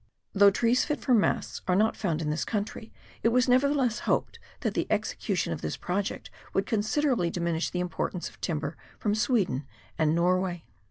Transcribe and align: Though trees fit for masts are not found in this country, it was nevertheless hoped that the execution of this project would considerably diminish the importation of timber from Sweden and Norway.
Though 0.33 0.49
trees 0.49 0.83
fit 0.83 0.99
for 0.99 1.13
masts 1.13 1.61
are 1.67 1.75
not 1.75 1.95
found 1.95 2.23
in 2.23 2.31
this 2.31 2.43
country, 2.43 2.91
it 3.21 3.27
was 3.27 3.47
nevertheless 3.47 3.99
hoped 4.09 4.39
that 4.61 4.73
the 4.73 4.87
execution 4.89 5.53
of 5.53 5.61
this 5.61 5.77
project 5.77 6.31
would 6.55 6.65
considerably 6.65 7.29
diminish 7.29 7.69
the 7.69 7.81
importation 7.81 8.27
of 8.33 8.41
timber 8.41 8.75
from 8.97 9.13
Sweden 9.13 9.67
and 9.99 10.15
Norway. 10.15 10.65